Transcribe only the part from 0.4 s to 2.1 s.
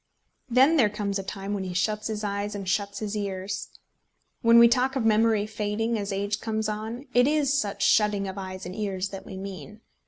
Then there comes a time when he shuts